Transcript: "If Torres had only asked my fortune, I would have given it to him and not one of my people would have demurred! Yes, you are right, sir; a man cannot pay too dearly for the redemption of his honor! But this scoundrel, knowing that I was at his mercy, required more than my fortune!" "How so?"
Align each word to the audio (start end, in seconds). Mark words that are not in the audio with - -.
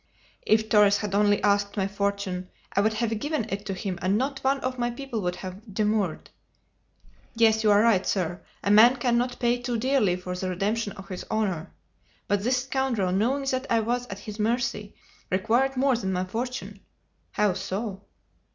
"If 0.47 0.67
Torres 0.67 0.97
had 0.97 1.13
only 1.13 1.43
asked 1.43 1.77
my 1.77 1.87
fortune, 1.87 2.49
I 2.75 2.81
would 2.81 2.93
have 2.93 3.19
given 3.19 3.45
it 3.49 3.67
to 3.67 3.75
him 3.75 3.99
and 4.01 4.17
not 4.17 4.43
one 4.43 4.59
of 4.61 4.79
my 4.79 4.89
people 4.89 5.21
would 5.21 5.35
have 5.35 5.71
demurred! 5.75 6.31
Yes, 7.35 7.63
you 7.63 7.69
are 7.69 7.83
right, 7.83 8.03
sir; 8.03 8.41
a 8.63 8.71
man 8.71 8.95
cannot 8.95 9.37
pay 9.37 9.61
too 9.61 9.77
dearly 9.77 10.15
for 10.15 10.35
the 10.35 10.49
redemption 10.49 10.93
of 10.93 11.09
his 11.09 11.23
honor! 11.29 11.71
But 12.27 12.41
this 12.41 12.63
scoundrel, 12.63 13.11
knowing 13.11 13.45
that 13.51 13.67
I 13.69 13.81
was 13.81 14.07
at 14.07 14.17
his 14.17 14.39
mercy, 14.39 14.95
required 15.29 15.77
more 15.77 15.95
than 15.95 16.11
my 16.13 16.25
fortune!" 16.25 16.79
"How 17.33 17.53
so?" 17.53 18.01